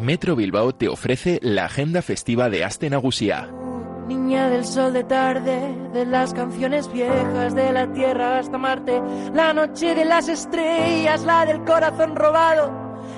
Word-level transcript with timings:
Metro 0.00 0.36
Bilbao 0.36 0.72
te 0.72 0.88
ofrece 0.88 1.40
la 1.42 1.64
agenda 1.64 2.02
festiva 2.02 2.48
de 2.48 2.64
Aste 2.64 2.88
Nagusia. 2.88 3.48
Niña 4.06 4.48
del 4.48 4.64
sol 4.64 4.92
de 4.92 5.02
tarde, 5.02 5.74
de 5.92 6.06
las 6.06 6.32
canciones 6.32 6.90
viejas, 6.92 7.54
de 7.54 7.72
la 7.72 7.92
tierra 7.92 8.38
hasta 8.38 8.58
Marte, 8.58 9.02
la 9.34 9.52
noche 9.52 9.96
de 9.96 10.04
las 10.04 10.28
estrellas, 10.28 11.24
la 11.24 11.44
del 11.44 11.64
corazón 11.64 12.14
robado, 12.14 12.70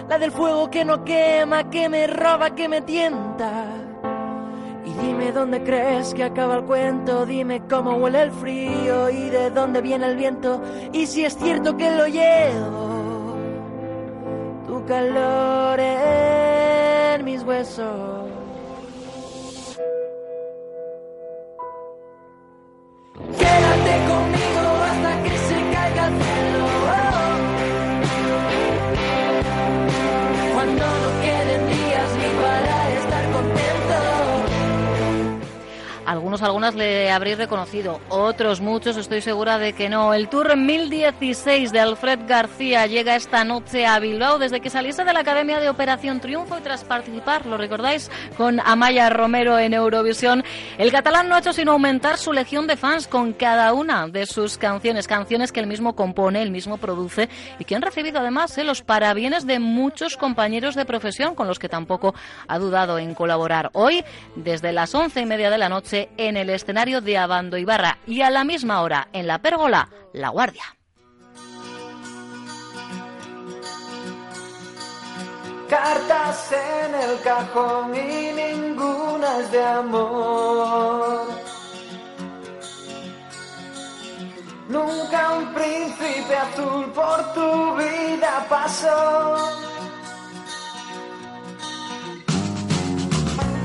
la 0.09 0.19
del 0.19 0.33
fuego 0.33 0.71
que 0.71 0.85
no 0.87 1.05
quema, 1.05 1.69
que 1.69 1.89
me 1.91 2.07
roba, 2.07 2.55
que 2.55 2.69
me 2.69 2.81
tienta. 2.81 3.67
Y 4.87 5.07
dime 5.07 5.33
dónde 5.33 5.63
crees 5.63 6.15
que 6.15 6.25
acaba 6.25 6.57
el 6.57 6.65
cuento, 6.65 7.27
dime 7.27 7.63
cómo 7.69 7.97
huele 7.97 8.23
el 8.23 8.33
frío 8.33 9.11
y 9.11 9.29
de 9.29 9.51
dónde 9.51 9.83
viene 9.83 10.07
el 10.07 10.17
viento, 10.17 10.63
y 10.93 11.07
si 11.07 11.27
es 11.27 11.37
cierto 11.37 11.77
que 11.77 11.91
lo 11.91 12.07
llevo, 12.07 13.37
tu 14.67 14.85
calor 14.87 15.79
en 15.79 16.30
mis 17.31 17.45
huesos. 17.45 18.30
Algunos, 36.43 36.71
algunas 36.71 36.75
le 36.75 37.11
habréis 37.11 37.39
reconocido, 37.39 38.01
otros 38.09 38.61
muchos 38.61 38.97
estoy 38.97 39.21
segura 39.21 39.59
de 39.59 39.73
que 39.73 39.89
no. 39.89 40.15
El 40.15 40.29
Tour 40.29 40.57
1016 40.57 41.73
de 41.73 41.81
Alfred 41.81 42.21
García 42.27 42.87
llega 42.87 43.17
esta 43.17 43.45
noche 43.45 43.87
a 43.87 43.99
Bilbao 43.99 44.39
desde 44.39 44.61
que 44.61 44.71
saliese 44.71 45.05
de 45.05 45.13
la 45.13 45.21
Academia 45.21 45.61
de 45.61 45.69
Operación 45.69 46.21
Triunfo 46.21 46.57
y 46.59 46.63
tras 46.63 46.85
participar, 46.85 47.47
¿lo 47.47 47.57
recordáis? 47.57 48.11
Con 48.37 48.61
Amaya 48.61 49.11
Romero 49.11 49.59
en 49.59 49.75
Eurovisión. 49.75 50.43
El 50.79 50.93
catalán 50.93 51.29
no 51.29 51.35
ha 51.35 51.41
hecho 51.41 51.53
sino 51.53 51.73
aumentar 51.73 52.17
su 52.17 52.33
legión 52.33 52.67
de 52.67 52.77
fans 52.77 53.07
con 53.07 53.33
cada 53.33 53.73
una 53.73 54.09
de 54.09 54.27
sus 54.27 54.57
canciones, 54.57 55.07
canciones 55.07 55.53
que 55.53 55.61
él 55.61 55.67
mismo 55.67 55.95
compone, 55.95 56.43
él 56.43 56.51
mismo 56.51 56.79
produce 56.79 57.29
y 57.59 57.65
que 57.65 57.75
han 57.75 57.83
recibido 57.83 58.21
además 58.21 58.57
eh, 58.57 58.65
los 58.65 58.83
parabienes 58.83 59.47
de 59.47 59.59
muchos 59.59 60.17
compañeros 60.17 60.75
de 60.75 60.85
profesión 60.85 61.35
con 61.35 61.49
los 61.49 61.59
que 61.59 61.69
tampoco 61.69 62.15
ha 62.49 62.59
dudado 62.59 62.99
en 62.99 63.15
colaborar. 63.15 63.71
Hoy, 63.73 64.05
desde 64.37 64.73
las 64.73 64.95
once 64.95 65.21
y 65.21 65.27
media 65.27 65.51
de 65.51 65.59
la 65.59 65.69
noche, 65.69 66.09
en 66.17 66.30
el 66.37 66.51
escenario 66.51 67.01
de 67.01 67.19
Abando 67.19 67.57
Ibarra 67.57 67.99
y 68.07 68.23
a 68.23 68.31
la 68.31 68.45
misma 68.45 68.83
hora 68.83 69.09
en 69.13 69.27
la 69.27 69.39
pérgola, 69.41 69.89
La 70.13 70.29
Guardia. 70.29 70.65
Cartas 75.69 76.53
en 76.53 76.95
el 76.97 77.21
cajón 77.21 77.95
y 77.95 78.33
ninguna 78.33 79.39
es 79.39 79.53
de 79.53 79.65
amor. 79.65 81.27
Nunca 84.69 85.33
un 85.33 85.55
príncipe 85.55 86.37
azul 86.37 86.87
por 86.93 87.35
tu 87.35 87.77
vida 87.77 88.47
pasó. 88.49 89.37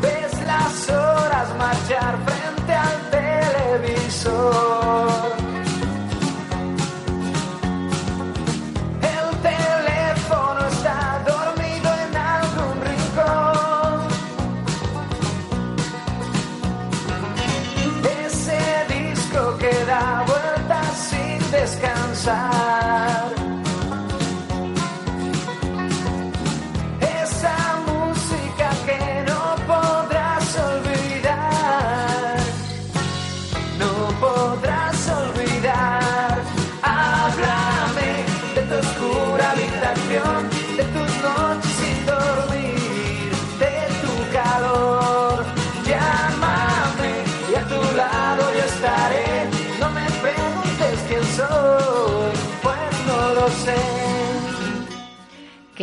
Ves 0.02 0.46
las 0.46 0.90
horas 1.36 1.56
marchar 1.58 2.18
frente 2.26 2.74
al 2.74 3.10
televisor. 3.10 4.65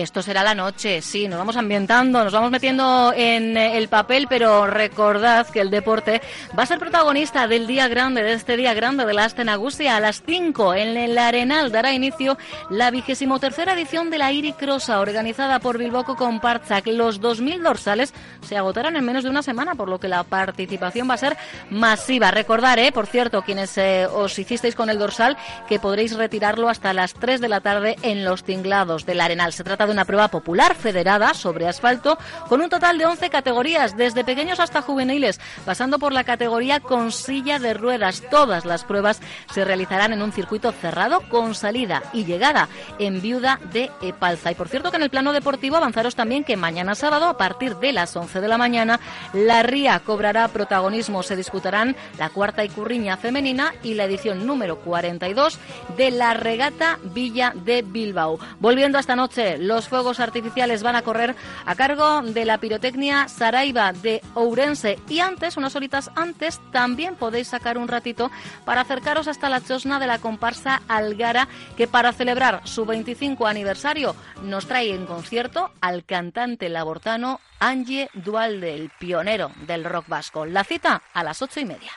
Esto 0.02 0.20
será 0.20 0.42
la 0.42 0.56
noche, 0.56 1.00
sí, 1.00 1.28
nos 1.28 1.38
vamos 1.38 1.56
ambientando, 1.56 2.24
nos 2.24 2.32
vamos 2.32 2.50
metiendo 2.50 3.12
en 3.14 3.56
eh, 3.56 3.78
el 3.78 3.86
papel, 3.86 4.26
pero 4.28 4.66
recordad 4.66 5.46
que 5.46 5.60
el 5.60 5.70
deporte 5.70 6.20
va 6.58 6.64
a 6.64 6.66
ser 6.66 6.80
protagonista 6.80 7.46
del 7.46 7.68
día 7.68 7.86
grande, 7.86 8.24
de 8.24 8.32
este 8.32 8.56
día 8.56 8.74
grande 8.74 9.06
de 9.06 9.14
la 9.14 9.26
Astenagusia. 9.26 9.96
A 9.96 10.00
las 10.00 10.20
5 10.26 10.74
en 10.74 10.96
el 10.96 11.16
Arenal 11.16 11.70
dará 11.70 11.92
inicio 11.92 12.36
la 12.68 12.90
vigésimo 12.90 13.38
tercera 13.38 13.74
edición 13.74 14.10
de 14.10 14.18
la 14.18 14.32
Iri 14.32 14.54
Crossa, 14.54 14.98
organizada 14.98 15.60
por 15.60 15.78
Bilboco 15.78 16.16
con 16.16 16.40
Parchak. 16.40 16.88
Los 16.88 17.20
2.000 17.20 17.62
dorsales 17.62 18.12
se 18.40 18.56
agotarán 18.56 18.96
en 18.96 19.04
menos 19.04 19.22
de 19.22 19.30
una 19.30 19.42
semana, 19.42 19.76
por 19.76 19.88
lo 19.88 20.00
que 20.00 20.08
la 20.08 20.24
participación 20.24 21.08
va 21.08 21.14
a 21.14 21.18
ser 21.18 21.36
masiva. 21.70 22.32
Recordar, 22.32 22.80
eh, 22.80 22.90
por 22.90 23.06
cierto, 23.06 23.42
quienes 23.42 23.78
eh, 23.78 24.06
os 24.06 24.36
hicisteis 24.36 24.74
con 24.74 24.90
el 24.90 24.98
dorsal, 24.98 25.36
que 25.68 25.78
podréis 25.78 26.16
retirarlo 26.16 26.68
hasta 26.68 26.92
las 26.92 27.14
3 27.14 27.40
de 27.40 27.48
la 27.48 27.60
tarde 27.60 27.94
en 28.02 28.24
los 28.24 28.42
tinglados 28.42 29.06
del 29.06 29.20
Arenal. 29.20 29.52
Se 29.52 29.62
trata 29.62 29.86
una 29.92 30.04
prueba 30.04 30.28
popular 30.28 30.74
federada 30.74 31.34
sobre 31.34 31.68
asfalto 31.68 32.18
con 32.48 32.60
un 32.60 32.68
total 32.68 32.98
de 32.98 33.06
11 33.06 33.30
categorías, 33.30 33.96
desde 33.96 34.24
pequeños 34.24 34.60
hasta 34.60 34.82
juveniles, 34.82 35.40
pasando 35.64 35.98
por 35.98 36.12
la 36.12 36.24
categoría 36.24 36.80
con 36.80 37.12
silla 37.12 37.58
de 37.58 37.74
ruedas. 37.74 38.22
Todas 38.30 38.64
las 38.64 38.84
pruebas 38.84 39.20
se 39.52 39.64
realizarán 39.64 40.12
en 40.12 40.22
un 40.22 40.32
circuito 40.32 40.72
cerrado 40.72 41.20
con 41.28 41.54
salida 41.54 42.02
y 42.12 42.24
llegada 42.24 42.68
en 42.98 43.20
Viuda 43.20 43.60
de 43.72 43.90
Epalza. 44.02 44.50
Y 44.50 44.54
por 44.54 44.68
cierto 44.68 44.90
que 44.90 44.96
en 44.96 45.02
el 45.02 45.10
plano 45.10 45.32
deportivo 45.32 45.76
avanzaros 45.76 46.14
también 46.14 46.44
que 46.44 46.56
mañana 46.56 46.94
sábado 46.94 47.26
a 47.26 47.36
partir 47.36 47.76
de 47.76 47.92
las 47.92 48.16
11 48.16 48.40
de 48.40 48.48
la 48.48 48.58
mañana 48.58 49.00
la 49.32 49.62
Ría 49.62 50.00
cobrará 50.00 50.48
protagonismo. 50.48 51.22
Se 51.22 51.36
disputarán 51.36 51.96
la 52.18 52.30
cuarta 52.30 52.64
Icurriña 52.64 53.16
femenina 53.16 53.74
y 53.82 53.94
la 53.94 54.04
edición 54.04 54.46
número 54.46 54.78
42 54.80 55.58
de 55.96 56.10
la 56.10 56.34
regata 56.34 56.98
Villa 57.02 57.52
de 57.54 57.82
Bilbao. 57.82 58.38
Volviendo 58.60 58.98
a 58.98 59.00
esta 59.00 59.16
noche, 59.16 59.58
los 59.58 59.81
fuegos 59.88 60.20
artificiales 60.20 60.82
van 60.82 60.96
a 60.96 61.02
correr 61.02 61.34
a 61.66 61.74
cargo 61.74 62.22
de 62.22 62.44
la 62.44 62.58
pirotecnia 62.58 63.28
Saraiva 63.28 63.92
de 63.92 64.22
Ourense 64.34 64.98
y 65.08 65.20
antes, 65.20 65.56
unas 65.56 65.76
horitas 65.76 66.10
antes, 66.14 66.60
también 66.70 67.14
podéis 67.14 67.48
sacar 67.48 67.78
un 67.78 67.88
ratito 67.88 68.30
para 68.64 68.82
acercaros 68.82 69.28
hasta 69.28 69.48
la 69.48 69.60
chosna 69.60 69.98
de 69.98 70.06
la 70.06 70.18
comparsa 70.18 70.82
Algara 70.88 71.48
que 71.76 71.86
para 71.86 72.12
celebrar 72.12 72.60
su 72.64 72.84
25 72.84 73.46
aniversario 73.46 74.14
nos 74.42 74.66
trae 74.66 74.94
en 74.94 75.06
concierto 75.06 75.70
al 75.80 76.04
cantante 76.04 76.68
labortano 76.68 77.40
Angie 77.60 78.10
Dualde, 78.14 78.74
el 78.74 78.90
pionero 78.98 79.50
del 79.66 79.84
rock 79.84 80.08
vasco. 80.08 80.46
La 80.46 80.64
cita 80.64 81.02
a 81.14 81.22
las 81.22 81.42
ocho 81.42 81.60
y 81.60 81.64
media. 81.64 81.92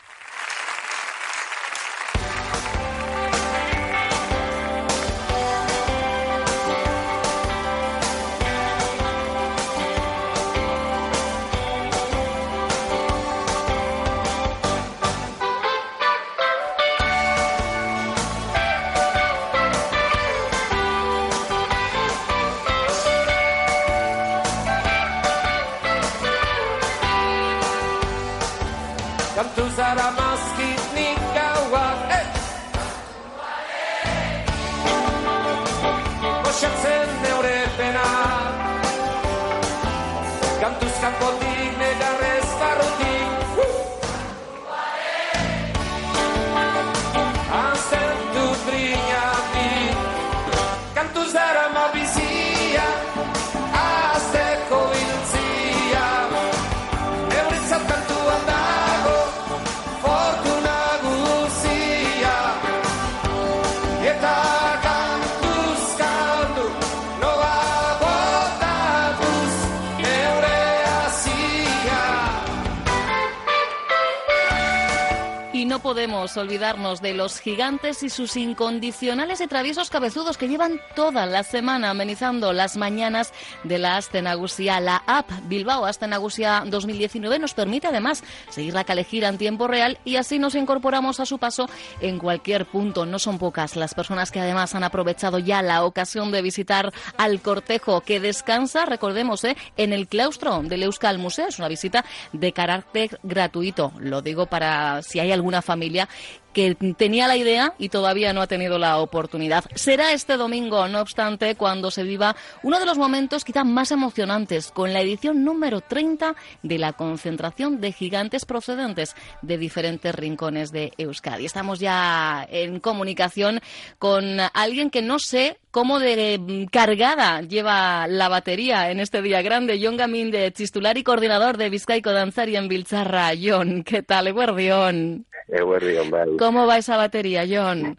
Podemos 75.95 76.35
olvidarnos 76.35 77.01
de 77.01 77.13
los 77.13 77.39
gigantes 77.39 78.03
y 78.03 78.09
sus 78.09 78.35
incondicionales 78.35 79.39
y 79.39 79.47
traviesos 79.47 79.89
cabezudos 79.89 80.37
que 80.37 80.49
llevan 80.49 80.81
toda 80.93 81.25
la 81.25 81.43
semana 81.43 81.91
amenizando 81.91 82.51
las 82.51 82.75
mañanas 82.75 83.31
de 83.63 83.77
la 83.77 83.95
Astenagusia. 83.95 84.81
La 84.81 85.01
app 85.07 85.31
Bilbao 85.43 85.85
Astenagusia 85.85 86.63
2019 86.65 87.39
nos 87.39 87.53
permite 87.53 87.87
además 87.87 88.25
seguir 88.49 88.73
la 88.73 88.83
calejira 88.83 89.29
en 89.29 89.37
tiempo 89.37 89.67
real 89.69 89.97
y 90.03 90.17
así 90.17 90.37
nos 90.37 90.55
incorporamos 90.55 91.21
a 91.21 91.25
su 91.25 91.37
paso 91.37 91.69
en 92.01 92.19
cualquier 92.19 92.65
punto. 92.65 93.05
No 93.05 93.17
son 93.17 93.37
pocas 93.37 93.77
las 93.77 93.93
personas 93.93 94.31
que 94.31 94.41
además 94.41 94.75
han 94.75 94.83
aprovechado 94.83 95.39
ya 95.39 95.61
la 95.61 95.85
ocasión 95.85 96.29
de 96.29 96.41
visitar 96.41 96.91
al 97.15 97.39
cortejo 97.39 98.01
que 98.01 98.19
descansa, 98.19 98.83
recordemos, 98.83 99.45
¿eh? 99.45 99.55
en 99.77 99.93
el 99.93 100.09
claustro 100.09 100.61
del 100.61 100.83
Euskal 100.83 101.19
Museo. 101.19 101.47
Es 101.47 101.57
una 101.57 101.69
visita 101.69 102.03
de 102.33 102.51
carácter 102.51 103.17
gratuito. 103.23 103.93
Lo 103.97 104.21
digo 104.21 104.47
para 104.47 105.01
si 105.01 105.21
hay 105.21 105.31
alguna 105.31 105.61
familia 105.61 105.84
familia 105.85 106.09
que 106.55 106.73
tenía 106.97 107.27
la 107.27 107.35
idea 107.35 107.73
y 107.77 107.89
todavía 107.89 108.31
no 108.31 108.41
ha 108.41 108.47
tenido 108.47 108.79
la 108.79 108.99
oportunidad. 108.99 109.65
Será 109.75 110.13
este 110.13 110.37
domingo, 110.37 110.87
no 110.87 111.01
obstante, 111.01 111.55
cuando 111.55 111.91
se 111.91 112.03
viva 112.03 112.37
uno 112.63 112.79
de 112.79 112.85
los 112.85 112.97
momentos 112.97 113.43
quizá 113.43 113.65
más 113.65 113.91
emocionantes, 113.91 114.71
con 114.71 114.93
la 114.93 115.01
edición 115.01 115.43
número 115.43 115.81
30 115.81 116.33
de 116.63 116.77
la 116.79 116.93
concentración 116.93 117.81
de 117.81 117.91
gigantes 117.91 118.45
procedentes 118.45 119.15
de 119.41 119.57
diferentes 119.57 120.15
rincones 120.15 120.71
de 120.71 120.93
Euskadi. 120.97 121.45
Estamos 121.45 121.79
ya 121.79 122.47
en 122.49 122.79
comunicación 122.79 123.59
con 123.99 124.39
alguien 124.53 124.89
que 124.89 125.01
no 125.01 125.19
sé 125.19 125.59
cómo 125.71 125.99
de 125.99 126.69
cargada 126.71 127.41
lleva 127.41 128.07
la 128.07 128.29
batería 128.29 128.91
en 128.91 129.01
este 129.01 129.21
día 129.21 129.41
grande. 129.41 129.77
Jon 129.83 129.97
Gamín 129.97 130.31
de 130.31 130.53
Chistular 130.53 130.97
y 130.97 131.03
coordinador 131.03 131.57
de 131.57 131.69
Vizcaico 131.69 132.13
Danzari 132.13 132.55
en 132.55 132.69
Biltzarra. 132.69 133.31
Jon, 133.37 133.83
¿qué 133.83 134.01
tal? 134.01 134.27
Eguerdión. 134.27 135.25
Eguerdión. 135.49 136.37
¿Cómo 136.45 136.67
va 136.67 136.77
esa 136.77 136.95
batería, 136.95 137.43
Jon? 137.49 137.97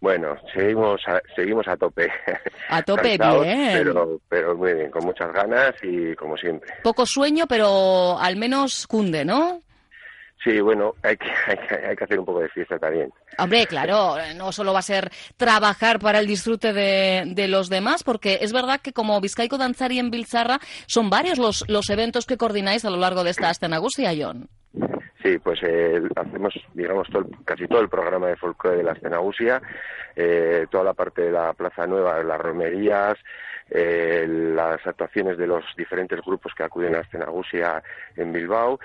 Bueno, 0.00 0.36
seguimos 0.54 1.00
a, 1.08 1.20
seguimos 1.34 1.66
a 1.66 1.76
tope. 1.76 2.08
A 2.68 2.80
tope, 2.80 3.18
Cansados, 3.18 3.42
bien. 3.42 3.72
Pero, 3.72 4.20
pero 4.28 4.56
muy 4.56 4.72
bien, 4.74 4.90
con 4.92 5.04
muchas 5.04 5.32
ganas 5.32 5.74
y 5.82 6.14
como 6.14 6.36
siempre. 6.36 6.72
Poco 6.84 7.04
sueño, 7.04 7.46
pero 7.48 8.16
al 8.20 8.36
menos 8.36 8.86
cunde, 8.86 9.24
¿no? 9.24 9.60
Sí, 10.44 10.60
bueno, 10.60 10.94
hay 11.02 11.16
que, 11.16 11.26
hay 11.48 11.56
que, 11.56 11.86
hay 11.88 11.96
que 11.96 12.04
hacer 12.04 12.20
un 12.20 12.24
poco 12.24 12.38
de 12.38 12.50
fiesta 12.50 12.78
también. 12.78 13.12
Hombre, 13.36 13.66
claro, 13.66 14.14
no 14.36 14.52
solo 14.52 14.72
va 14.72 14.78
a 14.78 14.82
ser 14.82 15.10
trabajar 15.36 15.98
para 15.98 16.20
el 16.20 16.28
disfrute 16.28 16.72
de, 16.72 17.24
de 17.26 17.48
los 17.48 17.68
demás, 17.68 18.04
porque 18.04 18.38
es 18.42 18.52
verdad 18.52 18.80
que 18.80 18.92
como 18.92 19.20
Vizcaico 19.20 19.58
Danzari 19.58 19.98
en 19.98 20.12
Biltzarra 20.12 20.60
son 20.86 21.10
varios 21.10 21.38
los, 21.38 21.64
los 21.68 21.90
eventos 21.90 22.26
que 22.26 22.36
coordináis 22.36 22.84
a 22.84 22.90
lo 22.90 22.98
largo 22.98 23.24
de 23.24 23.30
esta 23.30 23.50
Astenagusia, 23.50 24.12
Jon. 24.16 24.48
Sí, 25.22 25.38
pues 25.38 25.60
eh, 25.62 26.02
hacemos, 26.16 26.54
digamos, 26.74 27.08
todo 27.08 27.26
casi 27.44 27.68
todo 27.68 27.80
el 27.80 27.88
programa 27.88 28.26
de 28.28 28.36
folclore 28.36 28.78
de 28.78 28.82
la 28.82 28.92
Escenagusia, 28.92 29.62
eh, 30.16 30.66
toda 30.68 30.82
la 30.82 30.94
parte 30.94 31.22
de 31.22 31.30
la 31.30 31.52
Plaza 31.52 31.86
Nueva, 31.86 32.22
las 32.24 32.40
romerías, 32.40 33.16
eh, 33.70 34.26
las 34.28 34.84
actuaciones 34.84 35.38
de 35.38 35.46
los 35.46 35.64
diferentes 35.76 36.20
grupos 36.22 36.52
que 36.54 36.64
acuden 36.64 36.94
a 36.94 36.98
la 36.98 37.04
Escenagusia 37.04 37.82
en 38.16 38.32
Bilbao 38.32 38.80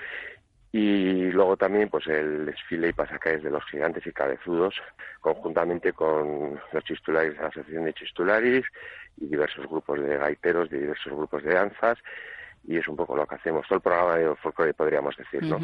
y 0.70 1.30
luego 1.32 1.56
también 1.56 1.88
pues 1.88 2.06
el 2.06 2.46
desfile 2.46 2.90
y 2.90 2.92
pasacalles 2.92 3.42
de 3.42 3.50
los 3.50 3.64
gigantes 3.64 4.06
y 4.06 4.12
cabezudos 4.12 4.74
conjuntamente 5.20 5.92
con 5.92 6.60
los 6.72 6.84
chistularis 6.84 7.34
de 7.34 7.42
la 7.42 7.48
Asociación 7.48 7.84
de 7.84 7.94
Chistularis 7.94 8.66
y 9.16 9.26
diversos 9.26 9.66
grupos 9.66 10.00
de 10.00 10.16
gaiteros, 10.18 10.70
de 10.70 10.78
diversos 10.80 11.12
grupos 11.12 11.42
de 11.42 11.54
danzas 11.54 11.98
y 12.68 12.76
es 12.76 12.86
un 12.86 12.96
poco 12.96 13.16
lo 13.16 13.26
que 13.26 13.34
hacemos, 13.34 13.66
todo 13.66 13.76
el 13.76 13.82
programa 13.82 14.16
de 14.16 14.36
folclore 14.36 14.74
podríamos 14.74 15.16
decir, 15.16 15.42
¿no? 15.42 15.58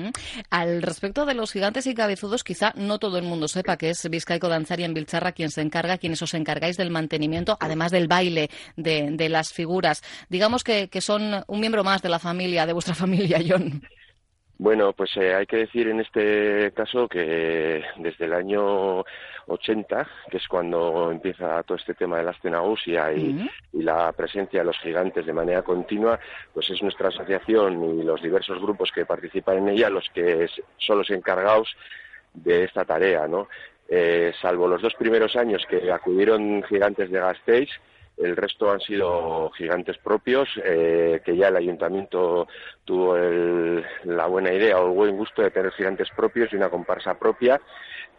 Al 0.48 0.80
respecto 0.80 1.26
de 1.26 1.34
los 1.34 1.52
gigantes 1.52 1.86
y 1.86 1.94
cabezudos, 1.94 2.42
quizá 2.42 2.72
no 2.76 2.98
todo 2.98 3.18
el 3.18 3.24
mundo 3.24 3.46
sepa 3.46 3.76
que 3.76 3.90
es 3.90 4.08
Vizcaico 4.08 4.48
Danzari 4.48 4.84
en 4.84 4.94
Biltzarra 4.94 5.32
quien 5.32 5.50
se 5.50 5.60
encarga, 5.60 5.98
quienes 5.98 6.22
os 6.22 6.32
encargáis 6.32 6.78
del 6.78 6.90
mantenimiento, 6.90 7.58
además 7.60 7.92
del 7.92 8.08
baile 8.08 8.48
de, 8.76 9.10
de 9.12 9.28
las 9.28 9.52
figuras. 9.52 10.02
Digamos 10.30 10.64
que, 10.64 10.88
que 10.88 11.02
son 11.02 11.44
un 11.46 11.60
miembro 11.60 11.84
más 11.84 12.00
de 12.00 12.08
la 12.08 12.18
familia, 12.18 12.64
de 12.64 12.72
vuestra 12.72 12.94
familia, 12.94 13.38
Jon. 13.46 13.82
Bueno, 14.56 14.92
pues 14.92 15.16
eh, 15.16 15.34
hay 15.34 15.46
que 15.46 15.56
decir 15.56 15.88
en 15.88 16.00
este 16.00 16.72
caso 16.76 17.08
que 17.08 17.82
desde 17.96 18.24
el 18.26 18.32
año 18.32 19.04
80, 19.46 20.08
que 20.30 20.36
es 20.36 20.46
cuando 20.46 21.10
empieza 21.10 21.62
todo 21.64 21.76
este 21.76 21.94
tema 21.94 22.18
de 22.18 22.24
la 22.24 22.30
Astenagusia 22.30 23.12
y, 23.12 23.50
la 23.72 24.12
presencia 24.12 24.60
de 24.60 24.66
los 24.66 24.78
gigantes 24.78 25.26
de 25.26 25.32
manera 25.32 25.62
continua, 25.62 26.18
pues 26.52 26.70
es 26.70 26.80
nuestra 26.82 27.08
asociación 27.08 27.98
y 27.98 28.04
los 28.04 28.22
diversos 28.22 28.62
grupos 28.62 28.92
que 28.92 29.04
participan 29.04 29.58
en 29.58 29.70
ella 29.70 29.90
los 29.90 30.08
que 30.14 30.48
son 30.78 30.98
los 30.98 31.10
encargados 31.10 31.76
de 32.32 32.64
esta 32.64 32.84
tarea, 32.84 33.26
¿no? 33.26 33.48
Eh, 33.88 34.32
salvo 34.40 34.68
los 34.68 34.80
dos 34.80 34.94
primeros 34.94 35.36
años 35.36 35.66
que 35.68 35.90
acudieron 35.90 36.62
gigantes 36.62 37.10
de 37.10 37.18
Gasteiz, 37.18 37.70
el 38.16 38.36
resto 38.36 38.70
han 38.70 38.80
sido 38.80 39.50
gigantes 39.56 39.98
propios, 39.98 40.48
eh, 40.64 41.20
que 41.24 41.36
ya 41.36 41.48
el 41.48 41.56
ayuntamiento 41.56 42.46
tuvo 42.84 43.16
el- 43.16 43.84
la 44.04 44.26
buena 44.26 44.52
idea 44.52 44.78
o 44.80 44.86
el 44.88 44.92
buen 44.94 45.16
gusto 45.16 45.42
de 45.42 45.50
tener 45.50 45.72
gigantes 45.72 46.08
propios 46.16 46.52
y 46.52 46.56
una 46.56 46.70
comparsa 46.70 47.18
propia 47.18 47.60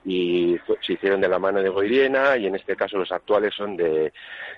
y 0.08 0.58
fue- 0.68 0.78
se 0.86 0.94
hicieron 0.94 1.20
de 1.20 1.28
la 1.28 1.40
mano 1.40 1.62
de 1.64 1.70
Goiriena 1.70 2.38
y 2.38 2.46
en 2.46 2.56
este 2.56 2.76
caso 2.76 2.98
los 2.98 3.12
actuales 3.12 3.54
son 3.56 3.76
de 3.78 4.12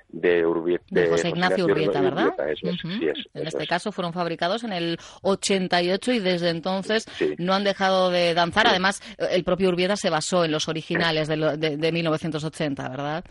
de, 0.09 0.45
Urbi- 0.45 0.79
De 0.89 1.07
José 1.09 1.29
Ignacio 1.29 1.65
Urbieta, 1.65 1.99
¿verdad? 2.01 2.33
eso 2.49 2.67
es, 2.69 2.83
Ujú. 2.83 2.93
sí, 2.93 3.07
es, 3.09 3.17
en 3.33 3.41
eso 3.41 3.43
este 3.49 3.63
es. 3.63 3.69
caso 3.69 3.91
fueron 3.91 4.13
fabricados 4.13 4.63
en 4.63 4.71
el 4.71 4.97
88 5.21 6.13
y 6.13 6.19
desde 6.19 6.49
entonces 6.49 7.05
Sí. 7.17 7.35
no 7.37 7.53
han 7.53 7.65
dejado 7.65 8.09
de 8.09 8.33
danzar. 8.33 8.63
Sí. 8.67 8.69
Además, 8.71 9.01
el 9.17 9.43
propio 9.43 9.67
Urbieta 9.69 9.97
se 9.97 10.09
basó 10.09 10.45
en 10.45 10.51
los 10.51 10.67
originales 10.69 11.27
de, 11.27 11.35
lo- 11.37 11.57
de- 11.57 11.75
de 11.77 11.91
1980, 11.91 12.87
¿verdad? 12.89 13.23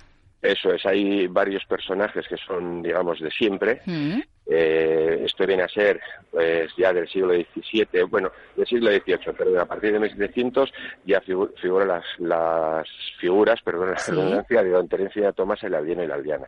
Eso 0.42 0.72
es, 0.72 0.84
hay 0.86 1.26
varios 1.26 1.64
personajes 1.64 2.26
que 2.28 2.36
son, 2.36 2.82
digamos, 2.82 3.20
de 3.20 3.30
siempre. 3.30 3.80
Mm. 3.86 4.20
Eh, 4.48 5.22
esto 5.24 5.44
viene 5.46 5.64
a 5.64 5.68
ser 5.68 6.00
pues, 6.30 6.70
ya 6.78 6.92
del 6.92 7.08
siglo 7.08 7.34
XVII, 7.34 8.02
bueno, 8.08 8.30
del 8.54 8.66
siglo 8.66 8.90
XVIII, 8.90 9.34
pero 9.36 9.60
a 9.60 9.64
partir 9.64 9.92
de 9.92 9.98
1700 9.98 10.72
ya 11.04 11.20
figu- 11.22 11.50
figuran 11.60 11.88
las, 11.88 12.04
las 12.18 12.86
figuras, 13.20 13.60
perdón 13.62 13.90
la 13.90 13.98
Sí. 13.98 14.12
redundancia, 14.12 14.62
de 14.62 14.70
Don 14.70 14.88
Terencia 14.88 15.32
Tomás, 15.32 15.62
el 15.64 15.74
aldeano 15.74 16.04
y 16.04 16.06
la 16.06 16.14
aldeana. 16.14 16.46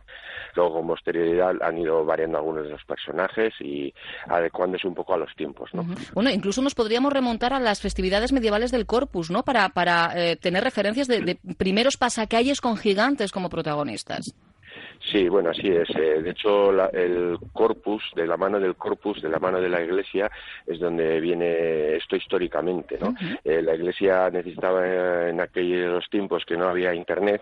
Luego, 0.55 0.75
con 0.75 0.87
posterioridad, 0.87 1.55
han 1.61 1.77
ido 1.77 2.05
variando 2.05 2.37
algunos 2.37 2.63
de 2.63 2.69
los 2.69 2.83
personajes 2.85 3.53
y 3.59 3.93
adecuándose 4.27 4.87
un 4.87 4.95
poco 4.95 5.13
a 5.13 5.17
los 5.17 5.35
tiempos, 5.35 5.69
¿no? 5.73 5.85
Bueno, 6.13 6.29
incluso 6.29 6.61
nos 6.61 6.75
podríamos 6.75 7.11
remontar 7.11 7.53
a 7.53 7.59
las 7.59 7.81
festividades 7.81 8.31
medievales 8.31 8.71
del 8.71 8.85
Corpus, 8.85 9.29
¿no? 9.29 9.43
Para, 9.43 9.69
para 9.69 10.11
eh, 10.15 10.35
tener 10.37 10.63
referencias 10.63 11.07
de, 11.07 11.21
de 11.21 11.37
primeros 11.57 11.97
pasacalles 11.97 12.61
con 12.61 12.77
gigantes 12.77 13.31
como 13.31 13.49
protagonistas. 13.49 14.33
Sí, 15.01 15.29
bueno, 15.29 15.51
así 15.51 15.67
es. 15.69 15.89
Eh, 15.95 16.21
de 16.21 16.29
hecho, 16.31 16.71
la- 16.73 16.87
el 16.87 17.37
corpus, 17.53 18.03
de 18.15 18.27
la 18.27 18.35
mano 18.35 18.59
del 18.59 18.75
corpus, 18.75 19.21
de 19.21 19.29
la 19.29 19.39
mano 19.39 19.61
de 19.61 19.69
la 19.69 19.81
iglesia, 19.81 20.29
es 20.67 20.77
donde 20.79 21.19
viene 21.21 21.95
esto 21.95 22.17
históricamente, 22.17 22.97
¿no? 22.99 23.15
Eh, 23.45 23.61
la 23.61 23.75
iglesia 23.75 24.29
necesitaba 24.29 24.81
eh, 24.85 25.29
en 25.29 25.39
aquellos 25.39 26.07
tiempos 26.09 26.43
que 26.45 26.57
no 26.57 26.67
había 26.67 26.93
internet 26.93 27.41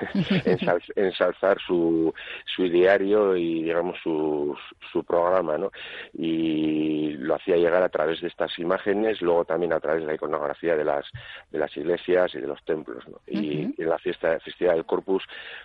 ensal- 0.44 0.82
ensalzar 0.96 1.58
su, 1.60 2.12
su 2.44 2.64
ideario 2.64 3.36
y, 3.36 3.62
digamos, 3.62 3.96
su, 4.02 4.56
su 4.92 5.04
programa, 5.04 5.56
¿no? 5.56 5.70
Y 6.12 7.12
lo 7.18 7.36
hacía 7.36 7.56
llegar 7.56 7.82
a 7.82 7.88
través 7.88 8.20
de 8.20 8.28
estas 8.28 8.58
imágenes, 8.58 9.20
luego 9.22 9.44
también 9.44 9.72
a 9.72 9.80
través 9.80 10.00
de 10.02 10.08
la 10.08 10.14
iconografía 10.14 10.76
de 10.76 10.84
las, 10.84 11.06
de 11.50 11.58
las 11.58 11.74
iglesias 11.76 12.34
y 12.34 12.40
de 12.40 12.46
los 12.48 12.62
templos, 12.64 13.06
¿no? 13.08 13.20
Y, 13.28 13.64
Ujú. 13.66 13.74
y 13.78 13.82
en 13.82 13.88
la 13.88 13.98
fiesta, 13.98 14.38
festividad 14.40 14.74
del 14.74 14.84
corpus, 14.84 15.22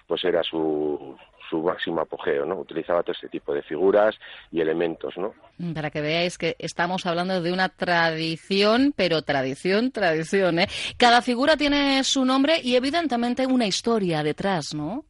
pues 0.07 0.24
era 0.24 0.43
su, 0.43 1.17
su 1.51 1.62
máximo 1.62 2.00
apogeo, 2.01 2.46
¿no? 2.46 2.55
Utilizaba 2.55 3.03
todo 3.03 3.12
este 3.12 3.27
tipo 3.27 3.53
de 3.53 3.62
figuras 3.62 4.15
y 4.51 4.62
elementos, 4.62 5.17
¿no? 5.17 5.34
Para 5.74 5.91
que 5.91 6.01
veáis 6.01 6.38
que 6.38 6.55
estamos 6.58 7.05
hablando 7.05 7.41
de 7.41 7.51
una 7.51 7.67
tradición, 7.70 8.93
pero 8.96 9.22
tradición, 9.22 9.91
tradición, 9.91 10.60
¿eh? 10.60 10.67
Cada 10.98 11.22
figura 11.22 11.58
tiene 11.58 12.03
su 12.05 12.24
nombre 12.24 12.60
y 12.63 12.75
evidentemente 12.75 13.46
una 13.46 13.67
historia 13.67 14.24
detrás, 14.24 14.74
¿no? 14.74 15.03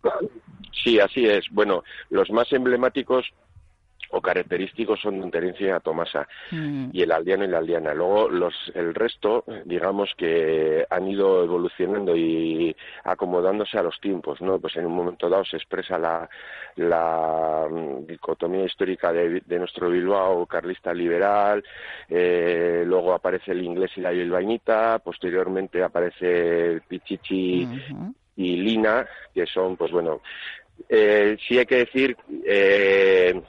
Sí, 0.83 0.99
así 0.99 1.25
es. 1.25 1.45
Bueno, 1.51 1.83
los 2.09 2.31
más 2.31 2.51
emblemáticos 2.51 3.31
o 4.11 4.21
característicos 4.21 4.99
son 5.01 5.21
de 5.21 5.31
Terencia 5.31 5.79
Tomasa 5.79 6.27
Mm. 6.51 6.89
y 6.93 7.01
el 7.01 7.11
aldeano 7.11 7.45
y 7.45 7.47
la 7.47 7.59
aldeana. 7.59 7.93
Luego 7.93 8.29
los, 8.29 8.53
el 8.75 8.93
resto, 8.93 9.43
digamos 9.65 10.13
que 10.17 10.85
han 10.89 11.07
ido 11.07 11.43
evolucionando 11.43 12.15
y 12.15 12.75
acomodándose 13.03 13.77
a 13.77 13.83
los 13.83 13.99
tiempos, 13.99 14.41
¿no? 14.41 14.59
Pues 14.59 14.75
en 14.77 14.85
un 14.85 14.93
momento 14.93 15.29
dado 15.29 15.45
se 15.45 15.57
expresa 15.57 15.97
la, 15.97 16.29
la 16.75 17.67
mm, 17.69 18.05
dicotomía 18.05 18.65
histórica 18.65 19.11
de, 19.13 19.41
de 19.45 19.59
nuestro 19.59 19.89
Bilbao 19.89 20.45
carlista 20.45 20.93
liberal, 20.93 21.63
eh, 22.09 22.83
luego 22.85 23.13
aparece 23.13 23.51
el 23.51 23.63
inglés 23.63 23.91
y 23.95 24.01
la 24.01 24.11
bilbainita, 24.11 24.99
posteriormente 24.99 25.83
aparece 25.83 26.71
el 26.71 26.81
Pichichi 26.81 27.67
y 28.35 28.55
Lina, 28.57 29.05
que 29.33 29.45
son, 29.45 29.77
pues 29.77 29.91
bueno, 29.91 30.21
eh, 30.89 31.37
sí 31.47 31.57
hay 31.57 31.65
que 31.65 31.77
decir 31.77 32.17
eh, 32.45 33.41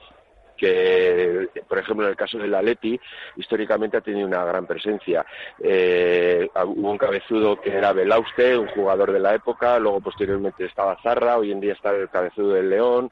que, 0.62 1.49
por 1.69 1.78
ejemplo, 1.78 2.04
en 2.04 2.11
el 2.11 2.16
caso 2.16 2.38
del 2.38 2.54
Atleti, 2.54 2.99
históricamente 3.37 3.97
ha 3.97 4.00
tenido 4.00 4.28
una 4.28 4.45
gran 4.45 4.64
presencia. 4.64 5.26
Eh, 5.59 6.49
hubo 6.54 6.92
un 6.92 6.99
cabezudo 6.99 7.61
que 7.61 7.71
era 7.71 7.92
Belauste, 7.92 8.57
un 8.57 8.69
jugador 8.69 9.11
de 9.11 9.19
la 9.19 9.35
época, 9.35 9.81
luego 9.81 10.00
posteriormente 10.00 10.64
estaba 10.64 10.97
Zarra, 11.02 11.37
hoy 11.37 11.50
en 11.50 11.61
día 11.61 11.73
está 11.73 11.90
el 11.90 12.09
cabezudo 12.09 12.52
del 12.52 12.71
León, 12.71 13.11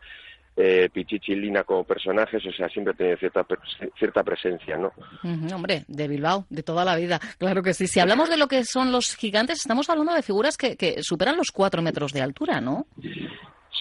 eh, 0.57 0.91
Pichichi 0.93 1.35
Lina 1.35 1.65
como 1.65 1.83
personajes, 1.83 2.41
o 2.47 2.53
sea, 2.53 2.69
siempre 2.69 2.95
ha 2.95 2.97
tenido 2.97 3.17
cierta, 3.17 3.45
cierta 3.99 4.23
presencia, 4.23 4.77
¿no? 4.77 4.93
Hombre, 5.53 5.85
de 5.89 6.07
Bilbao, 6.07 6.47
de 6.51 6.63
toda 6.63 6.85
la 6.85 6.95
vida, 6.95 7.19
claro 7.39 7.65
que 7.65 7.75
sí. 7.75 7.89
Si 7.89 7.99
hablamos 7.99 8.31
de 8.31 8.37
lo 8.37 8.47
que 8.47 8.65
son 8.65 8.93
los 8.93 9.17
gigantes, 9.17 9.59
estamos 9.59 9.91
hablando 9.91 10.15
de 10.15 10.23
figuras 10.23 10.57
que, 10.57 10.77
que 10.77 11.03
superan 11.03 11.37
los 11.37 11.51
cuatro 11.51 11.83
metros 11.83 12.13
de 12.13 12.23
altura, 12.23 12.61
¿no? 12.61 12.87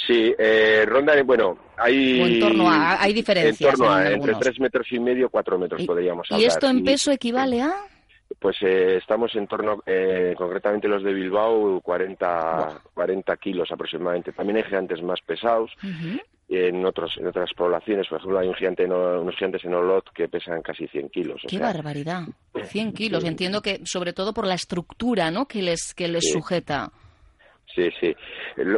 Sí, 0.07 0.33
eh, 0.37 0.85
ronda, 0.87 1.21
bueno, 1.23 1.57
hay... 1.77 2.21
O 2.21 2.25
en 2.27 2.39
torno 2.39 2.69
a- 2.69 3.01
hay 3.01 3.13
diferencias 3.13 3.73
En 3.73 3.77
torno 3.79 3.85
en 3.85 3.91
a 3.91 4.01
entre 4.01 4.13
algunos. 4.15 4.39
tres 4.39 4.59
metros 4.59 4.87
y 4.91 4.99
medio, 4.99 5.29
cuatro 5.29 5.57
metros 5.57 5.81
Y, 5.81 5.85
podríamos 5.85 6.27
y 6.29 6.33
hablar. 6.35 6.47
esto 6.49 6.67
en 6.69 6.79
Y- 6.79 6.83
peso 6.83 7.11
equivale 7.11 7.61
a... 7.61 7.73
Pues 8.39 8.57
eh, 8.61 8.97
estamos 8.97 9.35
en 9.35 9.47
torno, 9.47 9.81
eh, 9.87 10.35
concretamente 10.37 10.87
los 10.87 11.03
de 11.03 11.11
Bilbao, 11.13 11.81
40, 11.81 12.79
40 12.93 13.37
kilos 13.37 13.71
aproximadamente. 13.71 14.31
También 14.31 14.57
hay 14.57 14.63
gigantes 14.63 15.01
más 15.01 15.19
pesados 15.25 15.71
Ujú. 15.83 16.19
en 16.47 16.85
otros 16.85 17.17
en 17.17 17.25
otras 17.27 17.49
poblaciones. 17.57 18.07
Por 18.07 18.19
ejemplo, 18.19 18.37
hay 18.39 18.47
un 18.47 18.53
gigante, 18.53 18.85
unos 18.85 19.35
gigantes 19.35 19.65
en 19.65 19.73
Olot 19.73 20.07
que 20.13 20.27
pesan 20.29 20.61
casi 20.61 20.87
100 20.87 21.09
kilos. 21.09 21.41
o 21.43 21.47
Qué 21.47 21.57
sea, 21.57 21.65
barbaridad. 21.73 22.21
100 22.65 22.93
kilos. 22.93 23.23
Entiendo 23.23 23.63
que 23.63 23.81
sobre 23.83 24.13
todo 24.13 24.31
por 24.31 24.45
la 24.45 24.53
estructura, 24.53 25.31
¿no? 25.31 25.47
Que 25.47 25.63
les, 25.63 25.95
que 25.95 26.07
les 26.07 26.23
Sí. 26.25 26.31
sujeta. 26.33 26.91
Sí, 27.79 27.89
sí. 27.99 28.15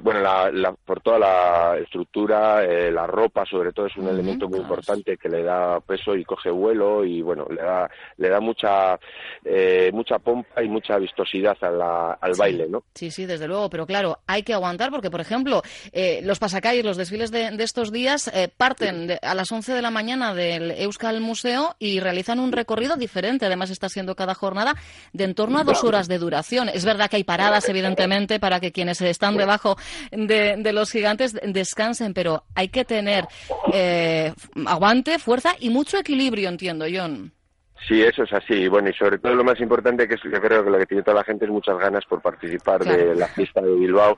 Bueno, 0.03 0.19
la, 0.19 0.51
la- 0.51 0.73
por 0.73 1.01
toda 1.01 1.17
la 1.17 1.77
estructura, 1.79 2.63
eh, 2.63 2.91
la 2.91 3.07
ropa 3.07 3.45
sobre 3.45 3.73
todo 3.73 3.87
es 3.87 3.95
un 3.97 4.07
elemento 4.07 4.47
muy 4.47 4.59
importante 4.59 5.17
que 5.17 5.27
le 5.29 5.41
da 5.43 5.79
peso 5.79 6.15
y 6.15 6.23
coge 6.23 6.51
vuelo 6.51 7.03
y 7.03 7.21
bueno, 7.21 7.47
le 7.49 7.61
da, 7.61 7.89
le 8.17 8.29
da 8.29 8.39
mucha, 8.39 8.99
eh, 9.43 9.89
mucha 9.93 10.19
pompa 10.19 10.61
y 10.63 10.67
mucha 10.69 10.97
vistosidad 10.97 11.57
a 11.61 11.69
la- 11.71 12.13
al 12.21 12.35
Sí. 12.35 12.39
baile, 12.39 12.67
¿no? 12.69 12.83
Sí, 12.93 13.09
sí, 13.09 13.25
desde 13.25 13.47
luego, 13.47 13.69
pero 13.69 13.85
claro, 13.87 14.19
hay 14.27 14.43
que 14.43 14.53
aguantar 14.53 14.91
porque, 14.91 15.09
por 15.09 15.21
ejemplo, 15.21 15.61
eh, 15.93 16.19
los 16.23 16.37
pasacalles, 16.39 16.85
los 16.85 16.97
desfiles 16.97 17.31
de, 17.31 17.49
de 17.51 17.63
estos 17.63 17.91
días 17.91 18.27
eh, 18.33 18.49
parten 18.55 19.07
de- 19.07 19.19
a 19.21 19.33
las 19.33 19.51
11 19.51 19.73
de 19.73 19.81
la 19.81 19.89
mañana 19.91 20.33
del 20.35 20.71
Euskal 20.71 21.21
Museo 21.21 21.75
y 21.79 21.99
realizan 21.99 22.39
un 22.39 22.51
recorrido 22.51 22.97
diferente, 22.97 23.45
además 23.45 23.69
está 23.71 23.89
siendo 23.89 24.15
cada 24.15 24.35
jornada 24.35 24.75
de 25.13 25.23
en 25.23 25.33
torno 25.35 25.59
a 25.59 25.63
dos 25.63 25.83
horas 25.83 26.07
de 26.07 26.17
duración. 26.17 26.67
Es 26.69 26.83
verdad 26.85 27.09
que 27.09 27.15
hay 27.15 27.23
paradas, 27.23 27.69
evidentemente, 27.69 28.39
para 28.39 28.59
que 28.59 28.71
quienes 28.71 28.90
están 28.99 29.37
debajo 29.37 29.77
de, 30.11 30.55
de 30.57 30.73
los 30.73 30.91
gigantes 30.91 31.33
descansen, 31.43 32.13
pero 32.13 32.43
hay 32.55 32.67
que 32.67 32.83
tener 32.83 33.25
eh, 33.71 34.33
aguante, 34.65 35.19
fuerza 35.19 35.53
y 35.59 35.69
mucho 35.69 35.97
equilibrio, 35.97 36.49
entiendo, 36.49 36.85
John. 36.91 37.31
Sí, 37.87 38.01
eso 38.01 38.23
es 38.23 38.33
así. 38.33 38.67
Bueno, 38.67 38.89
y 38.89 38.93
sobre 38.93 39.17
todo 39.17 39.33
lo 39.33 39.43
más 39.43 39.59
importante, 39.59 40.07
que 40.07 40.15
es, 40.15 40.21
yo 40.23 40.39
creo 40.41 40.63
que 40.63 40.69
lo 40.69 40.77
que 40.77 40.85
tiene 40.85 41.03
toda 41.03 41.17
la 41.17 41.23
gente 41.23 41.45
es 41.45 41.51
muchas 41.51 41.77
ganas 41.79 42.05
por 42.05 42.21
participar 42.21 42.81
Claro. 42.81 42.97
de 42.97 43.15
la 43.15 43.27
fiesta 43.27 43.61
de 43.61 43.71
Bilbao 43.71 44.17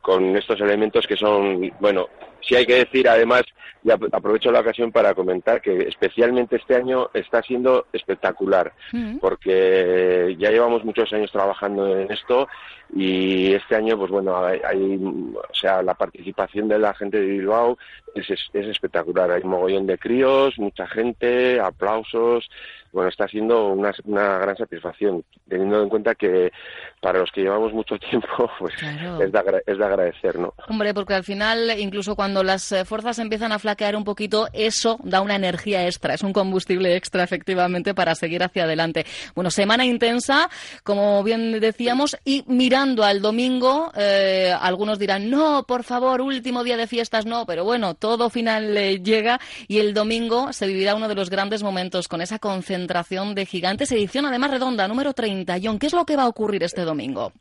con 0.00 0.36
estos 0.36 0.60
elementos 0.60 1.06
que 1.06 1.16
son, 1.16 1.70
bueno, 1.80 2.08
sí 2.46 2.54
hay 2.54 2.66
que 2.66 2.76
decir 2.76 3.08
además, 3.08 3.42
y 3.82 3.90
ap- 3.90 4.12
aprovecho 4.14 4.50
la 4.50 4.60
ocasión 4.60 4.90
para 4.92 5.14
comentar 5.14 5.60
que 5.60 5.88
especialmente 5.88 6.56
este 6.56 6.76
año 6.76 7.10
está 7.14 7.42
siendo 7.42 7.86
espectacular, 7.92 8.72
Mm. 8.92 9.18
porque 9.18 10.36
ya 10.38 10.50
llevamos 10.50 10.84
muchos 10.84 11.12
años 11.12 11.30
trabajando 11.32 11.86
en 11.98 12.10
esto 12.10 12.48
y 12.94 13.52
este 13.54 13.76
año, 13.76 13.96
pues 13.98 14.10
bueno, 14.10 14.36
hay, 14.44 14.60
hay- 14.64 15.00
o 15.34 15.54
sea, 15.54 15.82
la 15.82 15.94
participación 15.94 16.68
de 16.68 16.78
la 16.78 16.94
gente 16.94 17.18
de 17.20 17.26
Bilbao 17.26 17.76
es, 18.14 18.28
es, 18.30 18.40
es 18.52 18.66
espectacular. 18.68 19.30
Hay 19.30 19.42
un 19.42 19.50
mogollón 19.50 19.86
de 19.86 19.98
críos, 19.98 20.58
mucha 20.58 20.86
gente, 20.86 21.58
aplausos. 21.60 22.48
Bueno, 22.92 23.08
está 23.08 23.26
siendo 23.26 23.68
una, 23.72 23.92
una 24.04 24.38
gran 24.38 24.56
satisfacción, 24.56 25.24
teniendo 25.48 25.82
en 25.82 25.88
cuenta 25.88 26.14
que 26.14 26.52
para 27.00 27.18
los 27.18 27.32
que 27.32 27.40
llevamos 27.42 27.72
mucho 27.72 27.98
tiempo, 28.10 28.48
pues 28.58 28.74
Claro. 28.76 29.20
es, 29.20 29.32
de 29.32 29.62
es 29.66 29.78
de 29.78 29.84
agradecer, 29.84 30.38
¿no? 30.38 30.54
Hombre, 30.68 30.94
porque 30.94 31.14
al 31.14 31.24
final, 31.24 31.72
incluso 31.78 32.14
cuando 32.14 32.33
las 32.42 32.72
eh, 32.72 32.84
fuerzas 32.84 33.18
empiezan 33.18 33.52
a 33.52 33.58
flaquear 33.58 33.96
un 33.96 34.04
poquito, 34.04 34.48
eso 34.52 34.98
da 35.02 35.20
una 35.20 35.36
energía 35.36 35.86
extra, 35.86 36.14
es 36.14 36.22
un 36.22 36.32
combustible 36.32 36.96
extra, 36.96 37.24
efectivamente, 37.24 37.94
para 37.94 38.14
seguir 38.14 38.42
hacia 38.42 38.64
adelante. 38.64 39.06
Bueno, 39.34 39.50
semana 39.50 39.84
intensa, 39.84 40.50
como 40.82 41.22
bien 41.22 41.60
decíamos, 41.60 42.16
y 42.24 42.44
mirando 42.46 43.04
al 43.04 43.20
domingo, 43.20 43.92
eh, 43.96 44.54
algunos 44.58 44.98
dirán, 44.98 45.30
no, 45.30 45.64
por 45.64 45.84
favor, 45.84 46.20
último 46.20 46.64
día 46.64 46.76
de 46.76 46.86
fiestas, 46.86 47.26
no, 47.26 47.46
pero 47.46 47.64
bueno, 47.64 47.94
todo 47.94 48.30
final 48.30 48.76
eh, 48.76 49.00
llega 49.02 49.40
y 49.68 49.78
el 49.78 49.94
domingo 49.94 50.52
se 50.52 50.66
vivirá 50.66 50.94
uno 50.94 51.08
de 51.08 51.14
los 51.14 51.30
grandes 51.30 51.62
momentos 51.62 52.08
con 52.08 52.20
esa 52.20 52.38
concentración 52.38 53.34
de 53.34 53.46
gigantes, 53.46 53.92
edición 53.92 54.26
además 54.26 54.50
redonda, 54.50 54.88
número 54.88 55.12
30. 55.12 55.58
John, 55.62 55.78
¿qué 55.78 55.86
es 55.86 55.92
lo 55.92 56.04
que 56.04 56.16
va 56.16 56.24
a 56.24 56.28
ocurrir 56.28 56.62
este 56.62 56.82
domingo? 56.82 57.32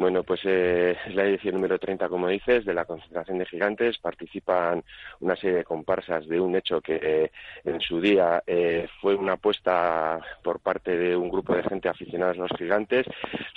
Bueno, 0.00 0.22
pues 0.22 0.40
eh, 0.44 0.96
la 1.08 1.24
edición 1.24 1.56
número 1.56 1.78
30, 1.78 2.08
como 2.08 2.26
dices, 2.26 2.64
de 2.64 2.72
la 2.72 2.86
concentración 2.86 3.36
de 3.36 3.44
gigantes. 3.44 3.98
Participan 3.98 4.82
una 5.20 5.36
serie 5.36 5.58
de 5.58 5.64
comparsas 5.64 6.26
de 6.26 6.40
un 6.40 6.56
hecho 6.56 6.80
que 6.80 6.98
eh, 7.02 7.30
en 7.64 7.82
su 7.82 8.00
día 8.00 8.42
eh, 8.46 8.88
fue 9.02 9.14
una 9.14 9.34
apuesta 9.34 10.18
por 10.42 10.60
parte 10.60 10.96
de 10.96 11.14
un 11.14 11.28
grupo 11.28 11.54
de 11.54 11.64
gente 11.64 11.90
aficionados 11.90 12.38
a 12.38 12.40
los 12.48 12.56
gigantes, 12.56 13.04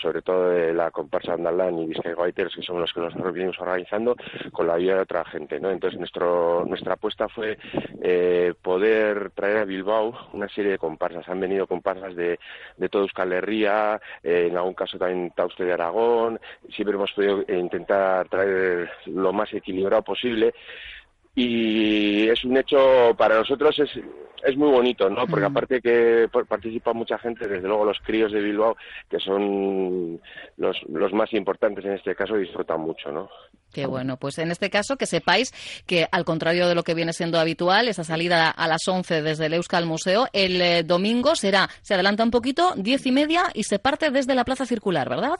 sobre 0.01 0.21
todo 0.21 0.49
de 0.49 0.73
la 0.73 0.91
comparsa 0.91 1.31
Andalán 1.31 1.79
y 1.79 1.85
Vizcay 1.85 2.11
Guaiters, 2.11 2.53
que 2.53 2.61
son 2.61 2.81
los 2.81 2.91
que 2.91 2.99
los 2.99 3.13
venimos 3.15 3.57
organizando, 3.59 4.17
con 4.51 4.67
la 4.67 4.73
ayuda 4.73 4.95
de 4.95 5.01
otra 5.01 5.23
gente. 5.23 5.61
¿no? 5.61 5.71
Entonces, 5.71 5.97
nuestro, 5.97 6.65
nuestra 6.65 6.95
apuesta 6.95 7.29
fue 7.29 7.57
eh, 8.01 8.53
poder 8.61 9.31
traer 9.31 9.59
a 9.59 9.65
Bilbao 9.65 10.27
una 10.33 10.49
serie 10.49 10.71
de 10.71 10.77
comparsas. 10.77 11.29
Han 11.29 11.39
venido 11.39 11.67
comparsas 11.67 12.17
de, 12.17 12.37
de 12.75 12.89
todo 12.89 13.03
Euskal 13.03 13.31
Herria, 13.31 14.01
eh, 14.21 14.47
en 14.49 14.57
algún 14.57 14.73
caso 14.73 14.97
también 14.97 15.31
Tauste 15.31 15.63
de 15.63 15.71
Aragón, 15.71 16.32
siempre 16.73 16.95
hemos 16.95 17.11
podido 17.11 17.43
intentar 17.47 18.27
traer 18.29 18.89
lo 19.05 19.33
más 19.33 19.53
equilibrado 19.53 20.03
posible 20.03 20.53
y 21.35 22.27
es 22.29 22.43
un 22.45 22.57
hecho 22.57 23.15
para 23.17 23.35
nosotros 23.35 23.77
es, 23.79 23.89
es 24.43 24.55
muy 24.55 24.69
bonito, 24.69 25.09
¿no? 25.09 25.25
Porque 25.25 25.45
aparte 25.45 25.81
que 25.81 26.29
participa 26.47 26.93
mucha 26.93 27.17
gente, 27.17 27.47
desde 27.47 27.67
luego 27.67 27.85
los 27.85 27.97
críos 27.99 28.31
de 28.31 28.39
Bilbao, 28.39 28.77
que 29.09 29.19
son 29.19 30.21
los, 30.57 30.77
los 30.89 31.13
más 31.13 31.33
importantes 31.33 31.85
en 31.85 31.93
este 31.93 32.13
caso, 32.13 32.35
disfrutan 32.35 32.81
mucho, 32.81 33.11
¿no? 33.11 33.29
Qué 33.71 33.87
bueno, 33.87 34.17
pues 34.17 34.37
en 34.37 34.51
este 34.51 34.69
caso 34.69 34.95
que 34.95 35.07
sepáis 35.07 35.51
que 35.87 36.07
al 36.11 36.23
contrario 36.23 36.67
de 36.67 36.75
lo 36.75 36.83
que 36.83 36.93
viene 36.93 37.13
siendo 37.13 37.39
habitual, 37.39 37.87
esa 37.87 38.03
salida 38.03 38.51
a 38.51 38.67
las 38.67 38.87
11 38.87 39.23
desde 39.23 39.47
el 39.47 39.55
Euskal 39.55 39.87
Museo, 39.87 40.27
el 40.33 40.61
eh, 40.61 40.83
domingo 40.83 41.35
será, 41.35 41.67
se 41.81 41.95
adelanta 41.95 42.23
un 42.23 42.29
poquito, 42.29 42.73
diez 42.75 43.07
y 43.07 43.11
media 43.11 43.45
y 43.55 43.63
se 43.63 43.79
parte 43.79 44.11
desde 44.11 44.35
la 44.35 44.45
Plaza 44.45 44.67
Circular, 44.67 45.09
¿verdad? 45.09 45.39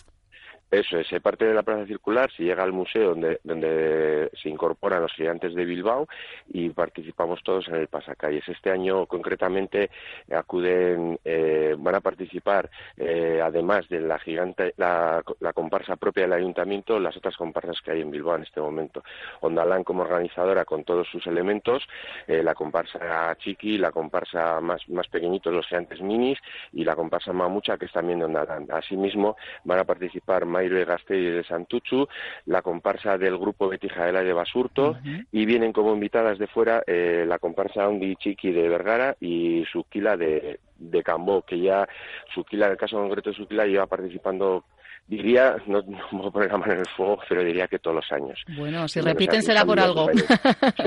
Eso 0.74 0.98
es, 0.98 1.08
parte 1.22 1.46
de 1.46 1.54
la 1.54 1.62
plaza 1.62 1.86
circular, 1.86 2.32
se 2.32 2.42
llega 2.42 2.64
al 2.64 2.74
museo 2.74 3.14
donde, 3.14 4.30
se 4.42 4.50
incorporan 4.50 5.04
los 5.04 5.14
gigantes 5.14 5.54
de 5.54 5.66
Bilbao 5.66 6.08
y 6.48 6.70
participamos 6.70 7.44
todos 7.44 7.68
en 7.68 7.76
el 7.76 7.88
pasacalles. 7.88 8.48
Este 8.50 8.72
año 8.72 9.06
concretamente 9.06 9.92
acuden, 10.32 11.20
eh, 11.24 11.76
van 11.78 11.94
a 11.94 12.02
participar, 12.02 12.72
eh, 12.98 13.40
además 13.44 13.88
de 13.88 14.02
la 14.02 14.18
gigante, 14.18 14.74
la, 14.78 15.24
la 15.42 15.54
comparsa 15.54 15.96
propia 15.96 16.24
del 16.24 16.34
ayuntamiento, 16.34 17.00
las 17.00 17.16
otras 17.18 17.38
comparsas 17.38 17.80
que 17.84 17.92
hay 17.92 18.02
en 18.02 18.10
Bilbao 18.10 18.36
en 18.36 18.42
este 18.42 18.60
momento. 18.60 19.04
Ondalán 19.42 19.84
como 19.84 20.02
organizadora 20.02 20.66
con 20.66 20.84
todos 20.84 21.08
sus 21.08 21.28
elementos, 21.28 21.84
eh, 22.26 22.42
la 22.42 22.56
comparsa 22.56 23.36
Chiqui, 23.38 23.78
la 23.78 23.92
comparsa 23.92 24.60
más, 24.60 24.90
más 24.90 25.08
pequeñitos, 25.08 25.54
los 25.54 25.68
gigantes 25.68 26.02
minis, 26.02 26.40
y 26.72 26.84
la 26.84 26.96
comparsa 26.96 27.32
Mamucha, 27.32 27.78
que 27.78 27.86
es 27.86 27.92
también 27.92 28.18
de 28.18 28.26
Ondalán. 28.26 28.66
Asimismo, 28.72 29.38
van 29.66 29.78
a 29.78 29.84
participar 29.84 30.48
Mike 30.64 30.74
Mairo 30.74 30.80
y 30.80 30.86
Gastei 30.86 31.24
de 31.24 31.44
Santuchu, 31.44 32.08
la 32.46 32.62
comparsa 32.62 33.18
del 33.18 33.38
grupo 33.38 33.68
Betija 33.68 34.12
de 34.12 34.34
Basurto 34.34 34.98
y 35.32 35.46
vienen 35.46 35.74
como 35.74 35.94
invitadas 35.94 36.38
de 36.38 36.48
fuera 36.48 36.84
eh, 36.88 37.26
la 37.28 37.40
comparsa 37.40 37.88
Undi 37.88 38.16
Chiqui 38.16 38.52
de 38.52 38.70
Vergara 38.70 39.16
y 39.20 39.66
Suquila 39.72 40.18
de, 40.18 40.60
de 40.78 41.04
Cambó, 41.04 41.42
que 41.42 41.60
ya 41.60 41.88
Suquila, 42.34 42.68
en 42.68 42.74
el 42.74 42.78
caso 42.78 42.98
concreto 42.98 43.32
de 43.32 43.36
Suquila, 43.36 43.66
lleva 43.66 43.88
participando 43.88 44.66
Diría, 45.08 45.58
no, 45.68 45.82
no 46.12 46.20
voy 46.20 46.28
a 46.28 46.32
poner 46.32 46.52
la 46.52 46.58
mano 46.58 46.74
en 46.74 46.80
el 46.80 46.88
fuego, 46.88 47.20
pero 47.28 47.44
diría 47.44 47.68
que 47.68 47.80
todos 47.80 47.96
los 47.96 48.12
años. 48.12 48.40
Bueno, 48.58 48.88
si 48.88 49.02
repiten 49.02 49.44
será 49.44 49.66
por 49.66 49.80
algo. 49.80 50.10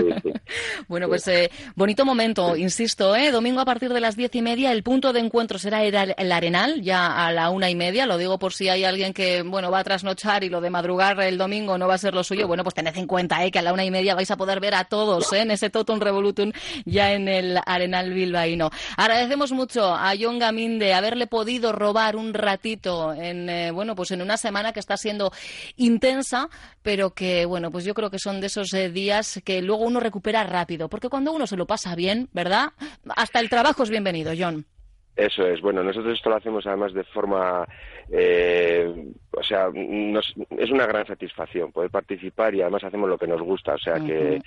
bueno, 0.89 1.09
pues 1.09 1.29
eh, 1.29 1.51
bonito 1.75 2.05
momento, 2.05 2.57
insisto, 2.57 3.15
¿eh? 3.15 3.31
domingo 3.31 3.61
a 3.61 3.65
partir 3.65 3.93
de 3.93 4.01
las 4.01 4.17
diez 4.17 4.35
y 4.35 4.43
media, 4.43 4.73
el 4.73 4.83
punto 4.83 5.13
de 5.13 5.21
encuentro 5.21 5.59
será 5.59 5.85
el 5.85 6.33
Arenal, 6.33 6.81
ya 6.83 7.27
a 7.27 7.33
la 7.33 7.51
una 7.51 7.71
y 7.71 7.75
media, 7.75 8.07
lo 8.07 8.19
digo 8.19 8.39
por 8.39 8.53
si 8.53 8.69
hay 8.69 8.85
alguien 8.85 9.13
que, 9.13 9.43
bueno, 9.43 9.71
va 9.71 9.81
a 9.81 9.85
trasnochar 9.85 10.45
y 10.45 10.49
lo 10.49 10.61
de 10.61 10.71
madrugar 10.71 11.21
el 11.21 11.39
domingo 11.39 11.79
no 11.79 11.87
va 11.87 11.95
a 11.95 11.99
ser 11.99 12.15
lo 12.15 12.25
suyo, 12.25 12.47
bueno, 12.47 12.63
pues 12.63 12.75
tened 12.75 12.97
en 12.97 13.07
cuenta, 13.07 13.45
¿eh? 13.45 13.51
que 13.51 13.59
a 13.59 13.63
la 13.63 13.73
una 13.73 13.85
y 13.85 13.91
media 13.91 14.15
vais 14.15 14.31
a 14.31 14.37
poder 14.37 14.61
ver 14.61 14.75
a 14.75 14.85
todos, 14.85 15.33
¿eh? 15.33 15.41
en 15.41 15.51
ese 15.51 15.71
Totum 15.71 16.01
Revolutum 16.01 16.53
ya 16.85 17.13
en 17.13 17.29
el 17.29 17.59
Arenal 17.65 18.13
bilbaíno. 18.13 18.71
Agradecemos 18.97 19.53
mucho 19.53 19.95
a 19.95 20.13
John 20.19 20.39
Gamín 20.39 20.79
de 20.79 20.95
haberle 20.95 21.27
podido 21.27 21.73
robar 21.73 22.17
un 22.17 22.35
ratito 22.35 23.13
en, 23.13 23.49
eh, 23.49 23.71
bueno, 23.71 23.95
pues 23.95 24.06
en 24.11 24.23
una 24.23 24.37
semana 24.37 24.73
que 24.73 24.81
está 24.81 24.97
siendo 24.97 25.31
intensa, 25.77 26.49
pero 26.83 27.11
que, 27.11 27.47
bueno, 27.47 27.71
pues 27.71 27.85
yo 27.85 27.95
creo 27.95 28.11
que 28.11 28.19
son 28.19 28.41
de 28.41 28.49
esos 28.49 28.73
eh, 28.75 28.91
días 28.91 29.41
que 29.45 29.63
luego 29.63 29.85
uno 29.85 30.01
recupera 30.01 30.45
rápido, 30.45 30.89
porque 30.89 31.09
cuando 31.09 31.33
uno 31.33 31.47
se 31.47 31.57
lo 31.57 31.67
pasa 31.67 31.95
bien, 31.95 32.29
¿verdad? 32.33 32.73
Hasta 33.17 33.41
el 33.41 33.49
trabajo 33.49 33.83
es 33.83 33.91
bienvenido, 33.91 34.33
John. 34.39 34.67
Eso 35.17 35.47
es. 35.47 35.63
Bueno, 35.63 35.83
nosotros 35.83 36.15
esto 36.15 36.29
lo 36.29 36.37
hacemos 36.37 36.67
además 36.67 36.93
de 36.93 37.05
forma, 37.05 37.67
eh, 38.11 39.13
o 39.33 39.43
sea, 39.43 39.69
es 39.75 40.71
una 40.71 40.87
gran 40.87 41.07
satisfacción 41.07 41.73
poder 41.73 41.91
participar 41.91 42.55
y 42.55 42.63
además 42.63 42.85
hacemos 42.85 43.09
lo 43.09 43.19
que 43.19 43.27
nos 43.27 43.43
gusta, 43.43 43.75
o 43.75 43.79
sea 43.79 43.95
que 43.95 44.41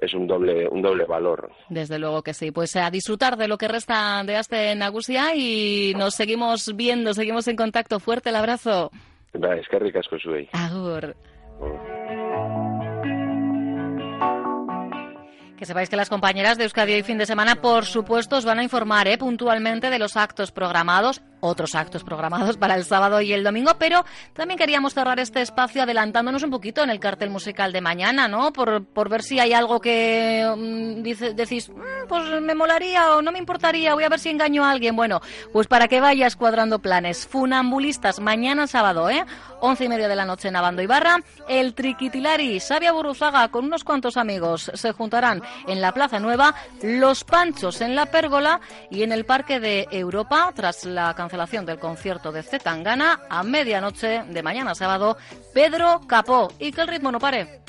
es 0.00 0.14
un 0.14 0.26
doble, 0.26 0.68
un 0.68 0.82
doble 0.82 1.04
valor. 1.04 1.50
Desde 1.68 1.98
luego 1.98 2.22
que 2.22 2.34
sí. 2.34 2.50
Pues 2.50 2.76
a 2.76 2.90
disfrutar 2.90 3.36
de 3.36 3.48
lo 3.48 3.56
que 3.56 3.68
resta 3.68 4.22
de 4.24 4.38
este 4.38 4.74
Nagusia 4.74 5.34
y 5.34 5.94
nos 5.96 6.14
seguimos 6.14 6.74
viendo, 6.76 7.14
seguimos 7.14 7.48
en 7.48 7.56
contacto. 7.56 8.00
Fuerte 8.00 8.30
el 8.30 8.36
abrazo. 8.36 8.90
Es 9.32 9.68
que 9.68 9.78
ricas 9.78 10.08
con 10.08 10.18
su 10.18 10.30
Agur. 10.52 11.14
Que 15.56 15.64
sepáis 15.64 15.88
que 15.88 15.96
las 15.96 16.10
compañeras 16.10 16.58
de 16.58 16.64
Euskadi 16.64 16.92
hoy 16.92 17.02
fin 17.02 17.16
de 17.16 17.24
semana, 17.24 17.56
por 17.56 17.86
supuesto, 17.86 18.36
os 18.36 18.44
van 18.44 18.58
a 18.58 18.62
informar 18.62 19.08
¿eh? 19.08 19.16
puntualmente 19.16 19.88
de 19.88 19.98
los 19.98 20.16
actos 20.16 20.52
programados 20.52 21.22
otros 21.40 21.74
actos 21.74 22.04
programados 22.04 22.56
para 22.56 22.74
el 22.74 22.84
sábado 22.84 23.20
y 23.20 23.32
el 23.32 23.44
domingo, 23.44 23.72
pero 23.78 24.04
también 24.32 24.58
queríamos 24.58 24.94
cerrar 24.94 25.20
este 25.20 25.42
espacio 25.42 25.82
adelantándonos 25.82 26.42
un 26.42 26.50
poquito 26.50 26.82
en 26.82 26.90
el 26.90 27.00
cartel 27.00 27.30
musical 27.30 27.72
de 27.72 27.80
mañana, 27.80 28.28
¿no? 28.28 28.52
Por, 28.52 28.84
por 28.84 29.08
ver 29.08 29.22
si 29.22 29.38
hay 29.38 29.52
algo 29.52 29.80
que 29.80 30.46
mm, 30.56 31.02
dice, 31.02 31.34
decís, 31.34 31.68
mm, 31.68 32.08
pues 32.08 32.40
me 32.40 32.54
molaría 32.54 33.16
o 33.16 33.22
no 33.22 33.32
me 33.32 33.38
importaría, 33.38 33.94
voy 33.94 34.04
a 34.04 34.08
ver 34.08 34.18
si 34.18 34.30
engaño 34.30 34.64
a 34.64 34.70
alguien. 34.70 34.96
Bueno, 34.96 35.20
pues 35.52 35.66
para 35.66 35.88
que 35.88 36.00
vayas 36.00 36.36
cuadrando 36.36 36.78
planes. 36.78 37.26
Funambulistas, 37.26 38.20
mañana 38.20 38.66
sábado, 38.66 39.10
¿eh? 39.10 39.24
Once 39.60 39.84
y 39.84 39.88
media 39.88 40.08
de 40.08 40.16
la 40.16 40.24
noche 40.24 40.48
en 40.48 40.56
Abando 40.56 40.82
Ibarra. 40.82 41.18
El 41.48 41.74
Triquitilari, 41.74 42.60
Sabia 42.60 42.92
Buruzaga, 42.92 43.48
con 43.48 43.64
unos 43.64 43.84
cuantos 43.84 44.16
amigos, 44.16 44.70
se 44.74 44.92
juntarán 44.92 45.42
en 45.66 45.80
la 45.80 45.92
Plaza 45.92 46.20
Nueva. 46.20 46.54
Los 46.82 47.24
Panchos 47.24 47.80
en 47.80 47.94
la 47.94 48.06
Pérgola 48.06 48.60
y 48.90 49.02
en 49.02 49.12
el 49.12 49.24
Parque 49.24 49.60
de 49.60 49.86
Europa, 49.90 50.52
tras 50.54 50.84
la 50.84 51.14
cancelación 51.26 51.66
del 51.66 51.80
concierto 51.80 52.30
de 52.30 52.44
Zetangana 52.44 53.22
a 53.28 53.42
medianoche 53.42 54.22
de 54.28 54.42
mañana 54.44 54.76
sábado, 54.76 55.16
Pedro 55.52 56.02
Capó. 56.06 56.52
Y 56.60 56.70
que 56.70 56.82
el 56.82 56.88
ritmo 56.88 57.10
no 57.10 57.18
pare. 57.18 57.62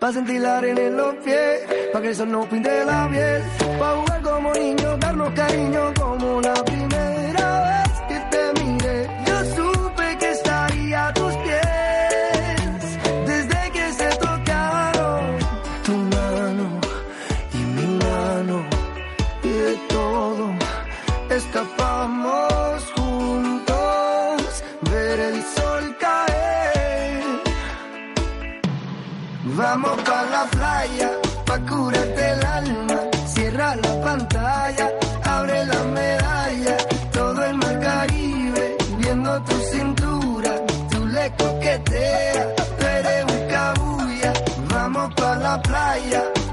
Pa' 0.00 0.12
sentir 0.12 0.40
la 0.40 0.58
arena 0.58 0.80
en 0.80 0.96
los 0.96 1.14
pies, 1.16 1.78
que 2.00 2.26
no 2.26 2.48
pinte 2.48 2.78
como 4.38 4.54
niños, 4.54 5.00
darnos 5.00 5.32
cariño 5.32 5.92
como 5.98 6.40
la 6.40 6.67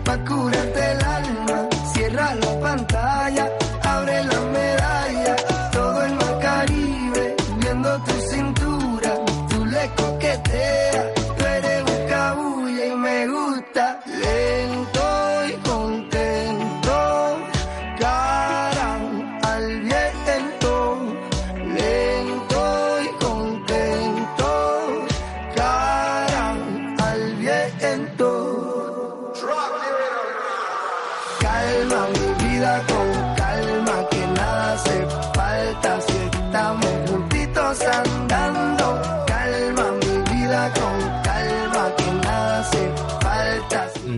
pa' 0.05 0.17
curarte 0.17 0.64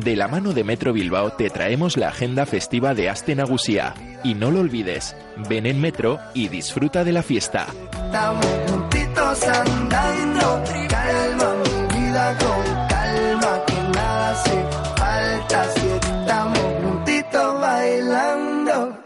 De 0.07 0.15
la 0.15 0.29
mano 0.29 0.53
de 0.53 0.63
Metro 0.63 0.93
Bilbao 0.93 1.31
te 1.31 1.49
traemos 1.49 1.97
la 1.97 2.07
agenda 2.07 2.45
festiva 2.45 2.93
de 2.93 3.09
Aste 3.09 3.35
Nagusia. 3.35 3.93
Y 4.23 4.35
no 4.35 4.51
lo 4.51 4.61
olvides, 4.61 5.17
ven 5.49 5.65
en 5.65 5.81
Metro 5.81 6.17
y 6.33 6.47
disfruta 6.47 7.03
de 7.03 7.11
la 7.11 7.21
fiesta. 7.21 7.67
Estamos 7.91 8.45
juntitos 8.69 9.43
andando. 9.43 10.63
Calma 10.87 11.55
mi 11.55 11.99
vida 11.99 12.37
con 12.39 12.87
calma, 12.87 13.65
que 13.67 13.97
nada 13.97 14.31
hace 14.31 14.65
falta 14.95 15.69
si 15.75 15.87
estamos 15.89 16.59
juntitos 16.81 17.59
bailando. 17.59 18.97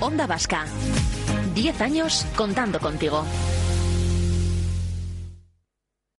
Onda 0.00 0.26
Vasca. 0.26 0.64
10 1.54 1.80
años 1.80 2.26
contando 2.34 2.80
contigo. 2.80 3.24